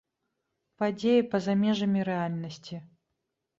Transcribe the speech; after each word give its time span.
Падзеі 0.83 1.27
па-за 1.35 1.53
межамі 1.63 1.99
рэальнасці. 2.11 2.83